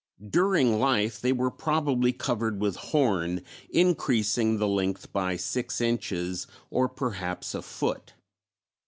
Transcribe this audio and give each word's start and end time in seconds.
During 0.31 0.79
life 0.79 1.21
they 1.21 1.31
were 1.31 1.51
probably 1.51 2.11
covered 2.11 2.59
with 2.59 2.75
horn 2.75 3.43
increasing 3.69 4.57
the 4.57 4.67
length 4.67 5.13
by 5.13 5.37
six 5.37 5.79
inches 5.79 6.47
or 6.71 6.89
perhaps 6.89 7.53
a 7.53 7.61
foot. 7.61 8.13